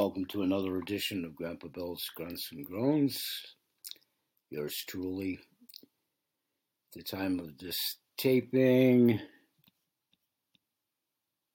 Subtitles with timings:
[0.00, 3.22] welcome to another edition of Grandpa Bill's Grunts and Groans.
[4.48, 5.38] Yours truly.
[6.94, 9.20] the time of this taping,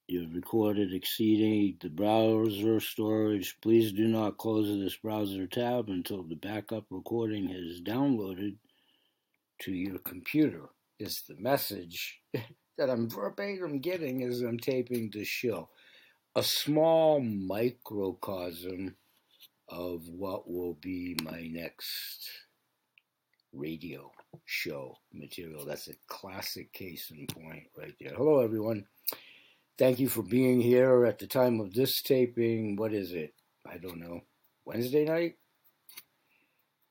[0.06, 3.56] you've recorded exceeding the browser storage.
[3.60, 8.54] Please do not close this browser tab until the backup recording is downloaded
[9.62, 10.66] to your computer.
[11.00, 12.20] Is the message
[12.78, 15.68] that I'm verbatim getting as I'm taping the show
[16.36, 18.94] a small microcosm
[19.70, 22.28] of what will be my next
[23.54, 24.12] radio
[24.44, 25.64] show material.
[25.64, 28.12] That's a classic case in point right there.
[28.14, 28.84] Hello, everyone.
[29.78, 32.76] Thank you for being here at the time of this taping.
[32.76, 33.32] What is it?
[33.66, 34.20] I don't know.
[34.66, 35.36] Wednesday night?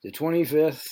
[0.01, 0.87] The 25th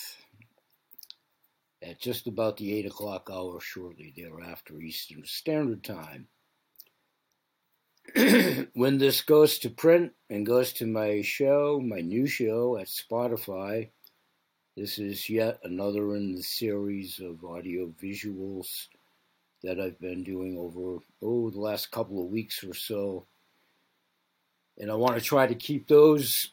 [1.82, 6.28] at just about the 8 o'clock hour shortly thereafter, Eastern Standard Time.
[8.74, 13.90] when this goes to print and goes to my show, my new show at Spotify,
[14.78, 18.88] this is yet another in the series of audio visuals
[19.64, 23.26] that I've been doing over oh the last couple of weeks or so.
[24.78, 26.52] And I want to try to keep those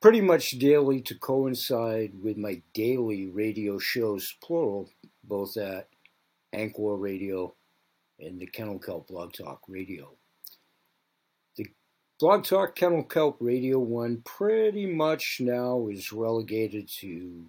[0.00, 4.90] pretty much daily to coincide with my daily radio shows, plural,
[5.22, 5.88] both at
[6.52, 7.54] Anchor Radio
[8.18, 10.14] and the Kennel Kelp Blog Talk Radio.
[11.56, 11.66] The
[12.18, 17.46] Blog Talk Kennel Kelp Radio one pretty much now is relegated to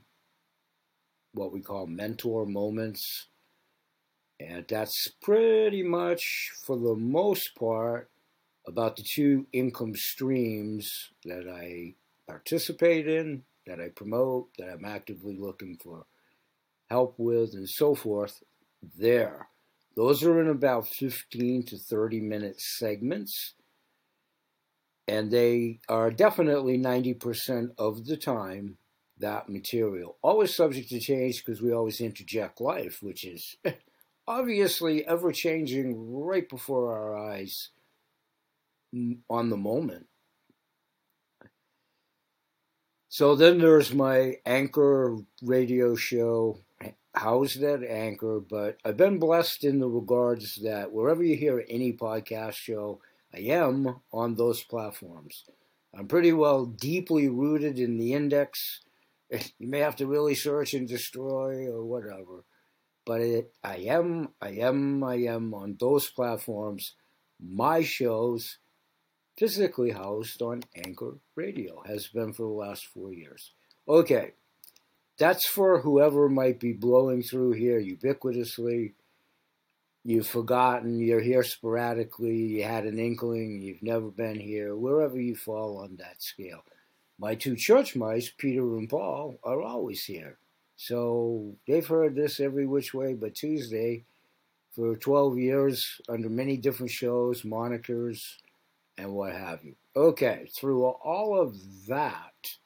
[1.34, 3.28] what we call mentor moments.
[4.40, 8.10] And that's pretty much, for the most part,
[8.68, 11.96] about the two income streams that I
[12.28, 16.06] participate in, that I promote, that I'm actively looking for
[16.90, 18.44] help with, and so forth,
[18.98, 19.48] there.
[19.98, 23.56] Those are in about 15 to 30 minute segments.
[25.08, 28.78] And they are definitely 90% of the time
[29.18, 30.18] that material.
[30.22, 33.56] Always subject to change because we always interject life, which is
[34.28, 37.72] obviously ever changing right before our eyes
[39.28, 40.06] on the moment.
[43.10, 46.60] So then there's my anchor radio show
[47.18, 51.94] housed at Anchor, but I've been blessed in the regards that wherever you hear any
[51.94, 53.02] podcast show,
[53.34, 55.44] I am on those platforms.
[55.94, 58.82] I'm pretty well deeply rooted in the index.
[59.60, 62.46] You may have to really search and destroy or whatever,
[63.06, 66.94] but it, I am, I am, I am on those platforms.
[67.38, 68.58] My shows,
[69.38, 73.52] physically housed on Anchor Radio, has been for the last four years.
[73.86, 74.32] Okay,
[75.18, 78.94] that's for whoever might be blowing through here ubiquitously.
[80.04, 85.36] You've forgotten, you're here sporadically, you had an inkling, you've never been here, wherever you
[85.36, 86.64] fall on that scale.
[87.20, 90.38] My two church mice, Peter and Paul, are always here.
[90.78, 94.06] So they've heard this every which way but Tuesday
[94.72, 98.36] for 12 years under many different shows, monikers,
[98.98, 99.76] and what have you.
[99.96, 101.56] Okay, through all of
[101.88, 102.58] that,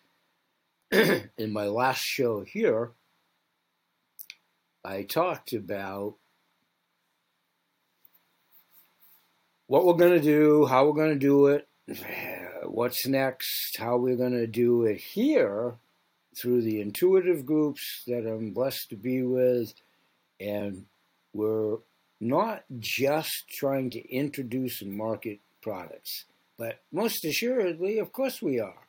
[1.38, 2.92] in my last show here,
[4.84, 6.16] I talked about
[9.68, 11.70] what we're going to do, how we're going to do it,
[12.66, 15.76] what's next, how we're going to do it here
[16.38, 19.74] through the intuitive groups that I'm blessed to be with.
[20.42, 20.88] And
[21.32, 21.78] we're
[22.20, 26.26] not just trying to introduce and market products,
[26.58, 28.88] but most assuredly, of course, we are.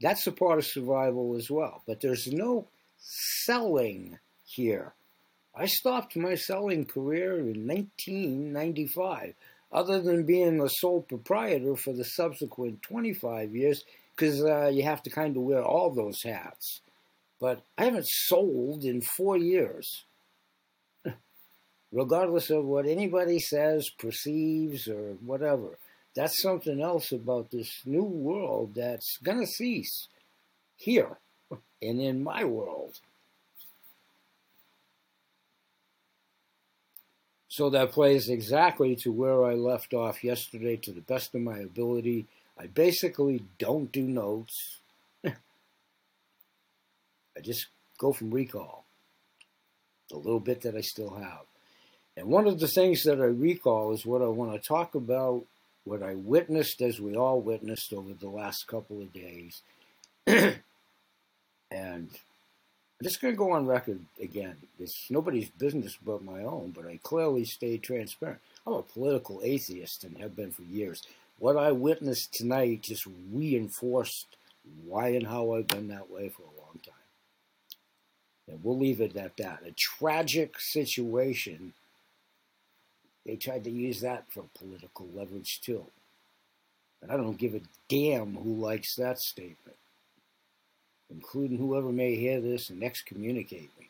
[0.00, 1.82] That's a part of survival as well.
[1.86, 2.68] But there's no
[2.98, 4.94] selling here.
[5.54, 9.34] I stopped my selling career in 1995,
[9.72, 13.84] other than being a sole proprietor for the subsequent 25 years,
[14.14, 16.80] because uh, you have to kind of wear all those hats.
[17.40, 20.04] But I haven't sold in four years.
[21.92, 25.78] Regardless of what anybody says, perceives, or whatever.
[26.14, 30.08] That's something else about this new world that's going to cease
[30.76, 31.18] here
[31.80, 32.98] and in my world.
[37.48, 41.58] So that plays exactly to where I left off yesterday to the best of my
[41.58, 42.26] ability.
[42.58, 44.78] I basically don't do notes.
[45.26, 45.32] I
[47.42, 47.66] just
[47.98, 48.84] go from recall,
[50.10, 51.42] the little bit that I still have.
[52.16, 55.44] And one of the things that I recall is what I want to talk about
[55.84, 59.62] what I witnessed, as we all witnessed over the last couple of days.
[60.26, 60.58] and
[61.70, 62.08] I'm
[63.02, 64.56] just going to go on record again.
[64.78, 68.40] It's nobody's business but my own, but I clearly stayed transparent.
[68.66, 71.02] I'm a political atheist and have been for years.
[71.38, 74.36] What I witnessed tonight just reinforced
[74.84, 76.94] why and how I've been that way for a long time.
[78.46, 79.60] And we'll leave it at that.
[79.66, 81.72] A tragic situation.
[83.30, 85.86] They tried to use that for political leverage too.
[87.00, 89.76] And I don't give a damn who likes that statement,
[91.08, 93.86] including whoever may hear this and excommunicate me,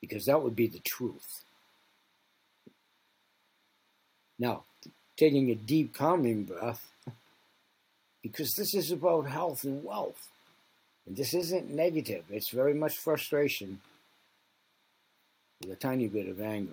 [0.00, 1.44] because that would be the truth.
[4.38, 4.64] Now,
[5.18, 6.90] taking a deep, calming breath,
[8.22, 10.30] because this is about health and wealth.
[11.06, 13.82] And this isn't negative, it's very much frustration
[15.60, 16.72] with a tiny bit of anger.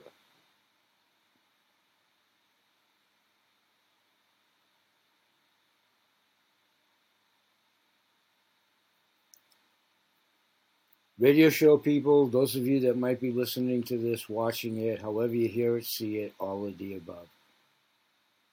[11.22, 15.36] Radio show people, those of you that might be listening to this, watching it, however
[15.36, 17.28] you hear it, see it, all of the above.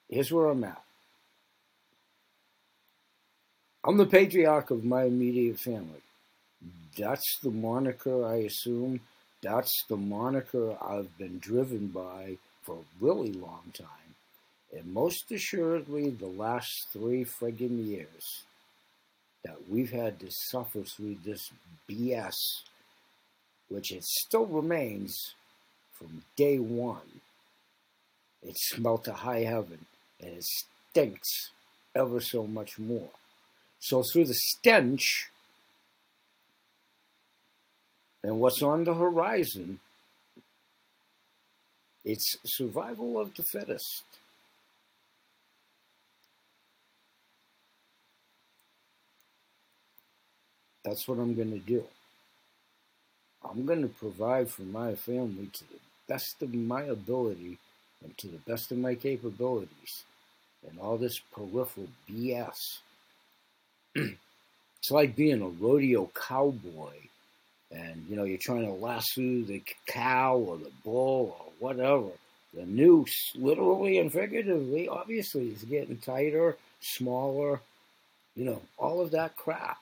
[0.07, 0.81] Here's where I'm at.
[3.83, 6.03] I'm the patriarch of my immediate family.
[6.95, 8.99] That's the moniker I assume.
[9.41, 13.87] That's the moniker I've been driven by for a really long time.
[14.77, 18.43] And most assuredly, the last three friggin' years
[19.43, 21.51] that we've had to suffer through this
[21.89, 22.35] BS,
[23.69, 25.33] which it still remains
[25.93, 27.21] from day one.
[28.41, 29.85] It smelt to high heaven
[30.21, 31.51] and it stinks
[31.95, 33.09] ever so much more.
[33.79, 35.29] So through the stench
[38.23, 39.79] and what's on the horizon,
[42.03, 44.03] it's survival of the fittest.
[50.89, 51.83] That's what I'm going to do.
[53.47, 57.59] I'm going to provide for my family to the best of my ability
[58.03, 60.03] and to the best of my capabilities.
[60.67, 62.55] And all this peripheral BS.
[63.95, 66.95] it's like being a rodeo cowboy
[67.71, 72.09] and you know you're trying to lasso the cow or the bull or whatever.
[72.55, 77.61] The noose, literally and figuratively, obviously, is getting tighter, smaller,
[78.35, 79.77] you know, all of that crap.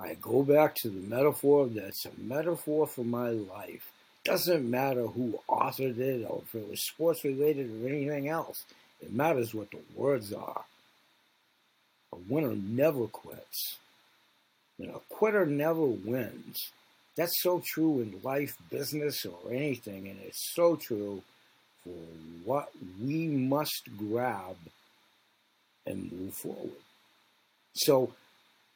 [0.00, 3.92] I go back to the metaphor that's a metaphor for my life.
[4.24, 8.64] Doesn't matter who authored it or if it was sports related or anything else.
[9.00, 10.64] It matters what the words are.
[12.12, 13.78] A winner never quits.
[14.78, 16.56] You know, a quitter never wins.
[17.16, 21.22] That's so true in life, business, or anything, and it's so true
[21.84, 21.90] for
[22.44, 22.70] what
[23.02, 24.56] we must grab
[25.86, 26.70] and move forward.
[27.74, 28.12] So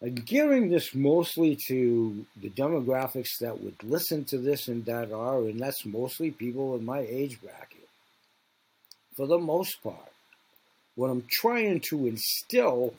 [0.02, 5.60] gearing this mostly to the demographics that would listen to this and that are, and
[5.60, 7.88] that's mostly people in my age bracket.
[9.16, 10.12] For the most part,
[10.94, 12.94] what I'm trying to instill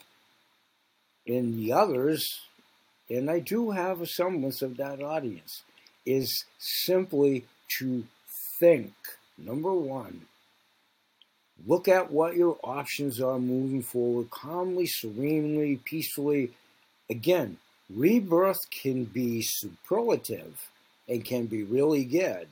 [1.26, 2.40] in the others,
[3.08, 5.62] and I do have a semblance of that audience,
[6.04, 7.44] is simply
[7.78, 8.04] to
[8.58, 8.92] think.
[9.38, 10.22] Number one,
[11.66, 16.52] look at what your options are moving forward calmly, serenely, peacefully.
[17.08, 17.58] Again,
[17.88, 20.68] rebirth can be superlative
[21.08, 22.48] and can be really good.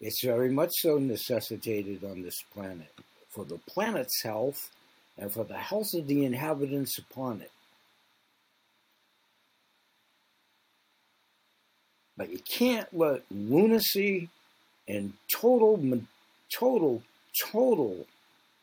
[0.00, 2.92] It's very much so necessitated on this planet
[3.28, 4.70] for the planet's health
[5.18, 7.50] and for the health of the inhabitants upon it.
[12.16, 14.28] But you can't let lunacy
[14.88, 15.78] and total,
[16.50, 17.02] total,
[17.38, 18.06] total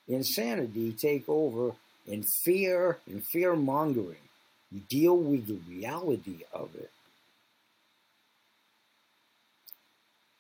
[0.07, 1.73] insanity take over
[2.07, 4.26] and fear and fear mongering.
[4.89, 6.91] Deal with the reality of it.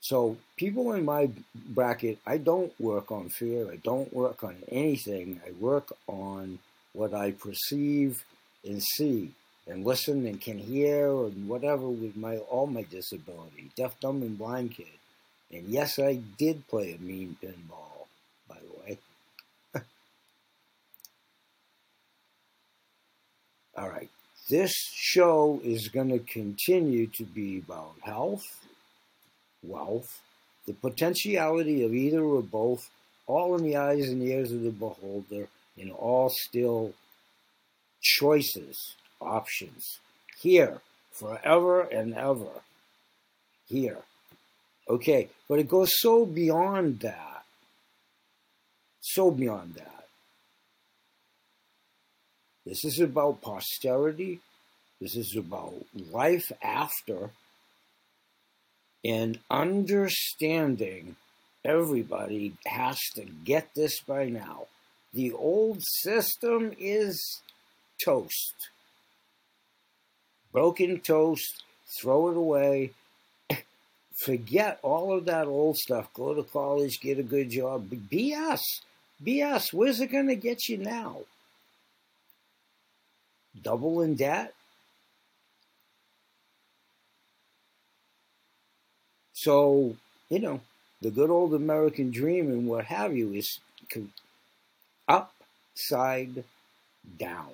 [0.01, 3.69] So, people in my bracket, I don't work on fear.
[3.71, 5.41] I don't work on anything.
[5.45, 6.59] I work on
[6.93, 8.23] what I perceive
[8.63, 9.31] and see
[9.67, 14.37] and listen and can hear and whatever with my all my disability, deaf, dumb, and
[14.37, 14.87] blind kid.
[15.51, 18.07] And yes, I did play a mean pinball,
[18.47, 18.97] by the way.
[23.77, 24.09] all right.
[24.49, 28.65] This show is going to continue to be about health,
[29.61, 30.21] wealth,
[30.65, 32.89] the potentiality of either or both,
[33.25, 36.93] all in the eyes and ears of the beholder, and all still
[38.01, 39.99] choices options.
[40.39, 40.79] Here,
[41.11, 42.61] forever and ever.
[43.67, 43.99] Here.
[44.89, 47.43] Okay, but it goes so beyond that.
[49.01, 49.96] So beyond that.
[52.67, 54.41] This is about posterity.
[54.99, 55.73] This is about
[56.11, 57.29] life after.
[59.05, 61.15] And understanding
[61.63, 64.65] everybody has to get this by now.
[65.13, 67.41] The old system is
[68.03, 68.53] toast.
[70.51, 71.63] Broken toast,
[72.01, 72.91] throw it away.
[74.25, 76.13] Forget all of that old stuff.
[76.13, 77.89] Go to college, get a good job.
[77.89, 78.59] BS.
[79.23, 79.71] BS.
[79.71, 81.21] Where's it going to get you now?
[83.63, 84.53] Double in debt?
[89.33, 89.95] So,
[90.29, 90.61] you know,
[91.01, 93.59] the good old American dream and what have you is
[95.07, 96.43] upside
[97.17, 97.53] down.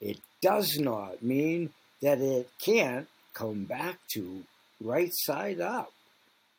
[0.00, 4.44] It does not mean that it can't come back to
[4.80, 5.92] right side up.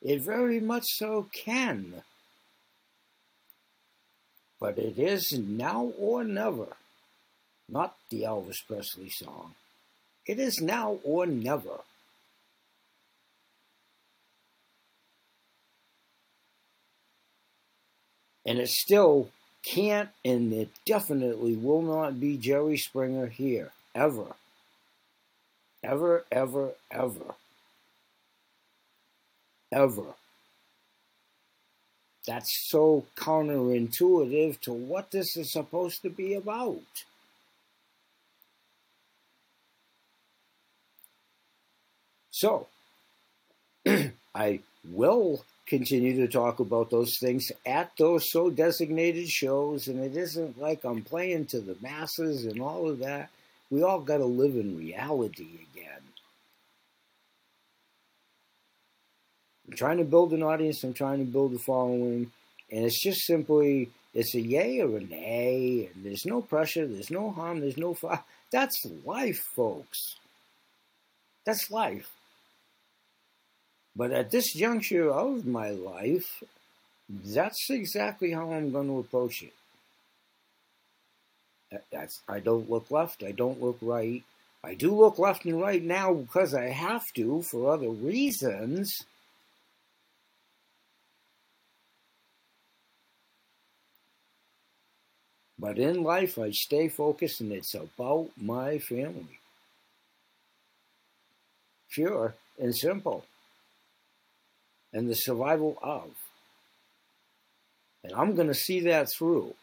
[0.02, 2.04] It very much so can.
[4.60, 6.68] But it is now or never.
[7.70, 9.56] Not the Elvis Presley song.
[10.26, 11.82] It is now or never.
[18.46, 19.30] And it still
[19.64, 23.72] can't and it definitely will not be Jerry Springer here.
[23.94, 24.36] Ever.
[25.84, 27.36] Ever, ever, ever.
[29.72, 30.16] Ever.
[32.26, 36.82] That's so counterintuitive to what this is supposed to be about.
[42.40, 42.68] So,
[44.36, 44.60] I
[44.92, 50.62] will continue to talk about those things at those so designated shows, and it isn't
[50.62, 53.30] like I'm playing to the masses and all of that.
[53.72, 56.02] We all got to live in reality again.
[59.68, 62.32] I'm trying to build an audience, I'm trying to build a following,
[62.72, 67.10] and it's just simply it's a yay or a nay, and there's no pressure, there's
[67.10, 68.20] no harm, there's no fun.
[68.52, 70.18] That's life, folks.
[71.44, 72.12] That's life.
[73.98, 76.44] But at this juncture of my life,
[77.10, 79.54] that's exactly how I'm going to approach it.
[81.92, 84.24] That's I don't look left, I don't look right.
[84.64, 88.94] I do look left and right now because I have to for other reasons.
[95.58, 99.40] But in life, I stay focused and it's about my family.
[101.90, 103.26] Pure and simple
[104.94, 106.12] and the survival of.
[108.04, 109.54] And I'm going to see that through.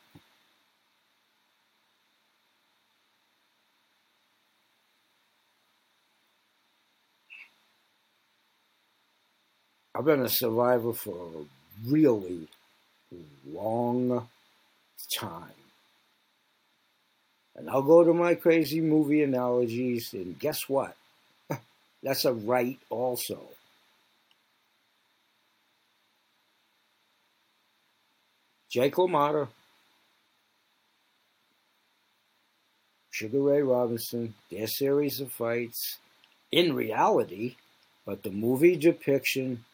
[9.95, 12.49] I've been a survivor for a really
[13.47, 14.29] long
[15.13, 15.51] time.
[17.57, 20.97] And I'll go to my crazy movie analogies, and guess what?
[22.03, 23.41] That's a right also.
[28.75, 29.47] Jake LaMotta,
[33.09, 35.99] Sugar Ray Robinson, their series of fights,
[36.51, 37.55] in reality,
[38.05, 39.65] but the movie depiction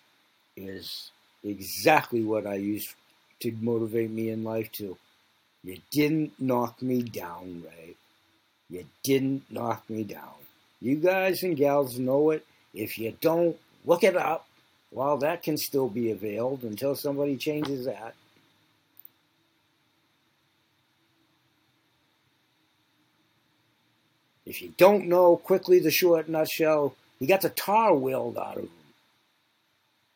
[0.54, 2.94] is exactly what I used
[3.40, 4.98] to motivate me in life too.
[5.64, 7.94] You didn't knock me down, Ray.
[8.68, 10.34] You didn't knock me down.
[10.82, 12.44] You guys and gals know it.
[12.74, 14.46] If you don't, look it up.
[14.90, 18.14] While that can still be availed until somebody changes that.
[24.50, 28.64] If you don't know, quickly the short nutshell, he got the tar wheeled out of
[28.64, 28.70] him.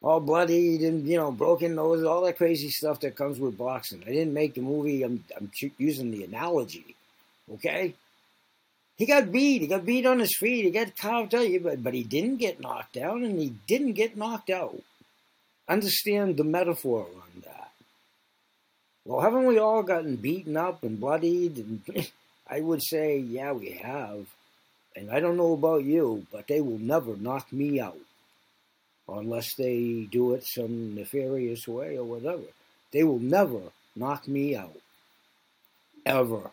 [0.03, 4.03] All bloodied and, you know, broken nose, all that crazy stuff that comes with boxing.
[4.05, 6.97] I didn't make the movie, I'm, I'm using the analogy,
[7.55, 7.95] okay?
[8.97, 9.62] He got beat.
[9.62, 10.64] He got beat on his feet.
[10.64, 14.17] He got carved out, but, but he didn't get knocked down and he didn't get
[14.17, 14.83] knocked out.
[15.69, 17.71] Understand the metaphor on that.
[19.05, 22.11] Well, haven't we all gotten beaten up and bloodied and
[22.49, 24.27] I would say, yeah, we have.
[24.97, 27.99] And I don't know about you, but they will never knock me out
[29.09, 32.45] unless they do it some nefarious way or whatever.
[32.93, 33.61] They will never
[33.97, 34.77] knock me out.
[36.07, 36.51] Ever.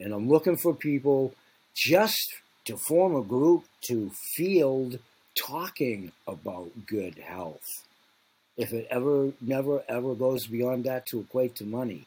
[0.00, 1.34] And I'm looking for people
[1.74, 2.36] just
[2.66, 4.98] to form a group to field
[5.36, 7.84] talking about good health.
[8.56, 12.06] If it ever, never, ever goes beyond that to equate to money.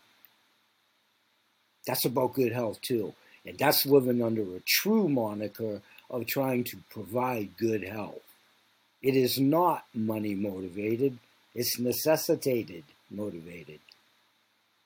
[1.87, 3.13] That's about good health too.
[3.45, 8.21] And that's living under a true moniker of trying to provide good health.
[9.01, 11.17] It is not money motivated,
[11.55, 13.79] it's necessitated motivated.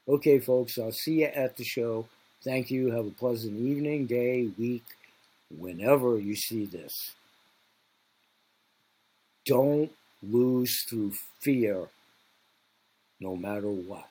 [0.07, 2.07] Okay, folks, I'll see you at the show.
[2.43, 2.91] Thank you.
[2.91, 4.83] Have a pleasant evening, day, week,
[5.57, 6.93] whenever you see this.
[9.45, 11.87] don't lose through fear,
[13.19, 14.07] no matter what.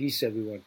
[0.00, 0.62] Peace, everyone.